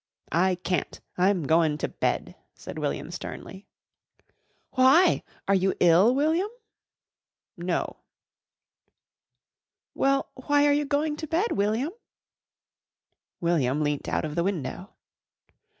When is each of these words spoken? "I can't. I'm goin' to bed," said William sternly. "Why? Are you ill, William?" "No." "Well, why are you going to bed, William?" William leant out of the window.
"I 0.31 0.55
can't. 0.55 0.99
I'm 1.15 1.43
goin' 1.43 1.77
to 1.77 1.87
bed," 1.87 2.33
said 2.55 2.79
William 2.79 3.11
sternly. 3.11 3.67
"Why? 4.71 5.21
Are 5.47 5.53
you 5.53 5.75
ill, 5.79 6.15
William?" 6.15 6.49
"No." 7.55 7.97
"Well, 9.93 10.31
why 10.47 10.65
are 10.65 10.73
you 10.73 10.85
going 10.85 11.17
to 11.17 11.27
bed, 11.27 11.51
William?" 11.51 11.91
William 13.41 13.83
leant 13.83 14.07
out 14.09 14.25
of 14.25 14.33
the 14.33 14.43
window. 14.43 14.95